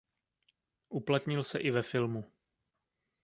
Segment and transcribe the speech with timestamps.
[0.89, 2.23] Uplatnil se i ve filmu.